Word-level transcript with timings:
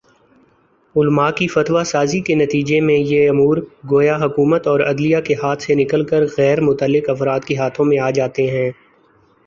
علما 0.95 1.29
کی 1.31 1.47
فتویٰ 1.47 1.83
سازی 1.85 2.19
کے 2.27 2.35
نتیجے 2.35 2.79
میںیہ 2.81 3.29
امور 3.29 3.57
گویا 3.91 4.15
حکومت 4.17 4.67
اورعدلیہ 4.67 5.19
کے 5.27 5.33
ہاتھ 5.43 5.61
سے 5.63 5.75
نکل 5.75 6.05
کر 6.05 6.21
غیر 6.37 6.61
متعلق 6.61 7.09
افراد 7.09 7.41
کے 7.47 7.55
ہاتھوں 7.57 7.85
میں 7.85 7.99
آجاتے 8.01 8.49
ہیں 8.51 8.69